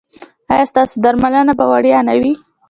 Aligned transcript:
ایا 0.53 0.63
ستاسو 0.71 0.95
درملنه 1.03 1.53
به 1.57 1.65
وړیا 1.71 1.99
نه 2.07 2.13
وي؟ 2.21 2.33